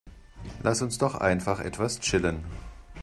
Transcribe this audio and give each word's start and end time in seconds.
Lass 0.63 0.81
uns 0.81 0.97
doch 0.97 1.13
einfach 1.13 1.59
etwas 1.59 1.99
chillen. 1.99 2.43